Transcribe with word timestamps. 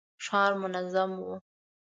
ښار 0.25 0.51
منظم 0.61 1.11
و. 1.27 1.27